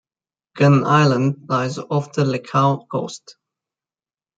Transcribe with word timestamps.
Gunn 0.55 0.83
Island 0.83 1.45
lies 1.47 1.77
off 1.77 2.11
the 2.13 2.23
Lecale 2.23 2.87
coast. 2.89 3.35